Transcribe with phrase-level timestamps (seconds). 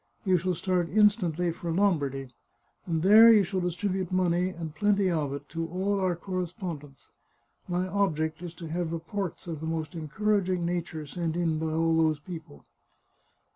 [0.25, 2.29] "You shall start instantly for Lombardy,
[2.87, 7.09] and there you shall distribute money, and plenty of it, to all our correspondents.
[7.67, 11.67] My object is to have reports of the most encouraging na ture sent in by
[11.71, 12.65] all those people."